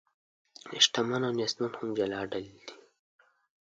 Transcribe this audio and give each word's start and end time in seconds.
شتمن 0.83 1.21
او 1.27 1.31
نیستمن 1.39 1.73
هم 1.79 1.89
جلا 1.97 2.21
ډلې 2.31 2.53
دي. 2.67 2.71